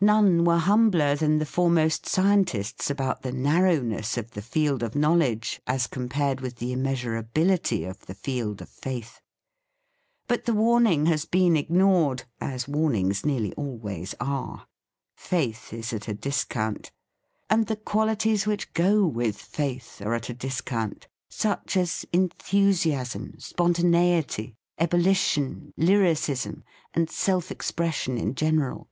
[0.00, 4.94] None were humbler than the foremost scientists about the nar rowness of the field of
[4.94, 8.68] knowledge, as THE FEAST OF ST FRIEND compared with the immeasurability of the field of
[8.68, 9.20] faith.
[10.28, 14.68] But the warning has been ignored, as warnings nearly al ways are.
[15.16, 16.92] Faith is at a discount.
[17.50, 23.74] And the qualities which go with faith are at a discount; such as enthusiasm, spon
[23.74, 26.62] taneity, ebullition, lyricism,
[26.94, 28.88] and self expression in general.